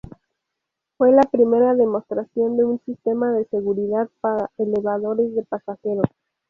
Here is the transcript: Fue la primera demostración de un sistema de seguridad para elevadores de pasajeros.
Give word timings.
Fue 0.97 1.11
la 1.11 1.21
primera 1.31 1.75
demostración 1.75 2.57
de 2.57 2.63
un 2.65 2.79
sistema 2.87 3.31
de 3.33 3.45
seguridad 3.45 4.09
para 4.19 4.49
elevadores 4.57 5.35
de 5.35 5.43
pasajeros. 5.43 6.07